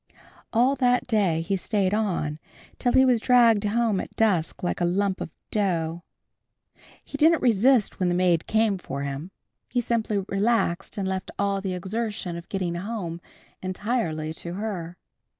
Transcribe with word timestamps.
All 0.51 0.73
that 0.77 1.05
day 1.05 1.41
he 1.41 1.55
stayed 1.55 1.93
on, 1.93 2.39
till 2.79 2.93
he 2.93 3.05
was 3.05 3.19
dragged 3.19 3.65
home 3.65 3.99
at 3.99 4.15
dusk 4.15 4.63
like 4.63 4.81
a 4.81 4.83
lump 4.83 5.21
of 5.21 5.29
dough. 5.51 6.01
He 7.05 7.19
didn't 7.19 7.43
resist 7.43 7.99
when 7.99 8.09
the 8.09 8.15
maid 8.15 8.47
came 8.47 8.79
for 8.79 9.03
him. 9.03 9.29
He 9.69 9.79
simply 9.79 10.25
relaxed 10.27 10.97
and 10.97 11.07
left 11.07 11.29
all 11.37 11.61
the 11.61 11.75
exertion 11.75 12.35
of 12.35 12.49
getting 12.49 12.73
home 12.73 13.21
entirely 13.61 14.33
to 14.33 14.55
her. 14.55 14.97